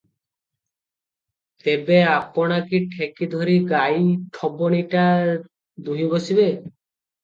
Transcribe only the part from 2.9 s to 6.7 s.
ଠେକି ଧରି ଗାଈ ଥୋବଣିଟା ଦୁହିଁ ବସିବେ?